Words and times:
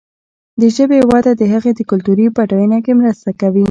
د 0.59 0.61
ژبې 0.75 0.99
وده 1.11 1.31
د 1.37 1.43
هغې 1.53 1.71
د 1.75 1.81
کلتوري 1.89 2.25
بډاینه 2.35 2.77
کې 2.85 2.91
مرسته 2.99 3.29
کوي. 3.41 3.59